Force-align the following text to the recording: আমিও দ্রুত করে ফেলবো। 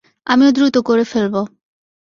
আমিও 0.27 0.51
দ্রুত 0.51 0.75
করে 0.85 1.03
ফেলবো। 1.03 1.41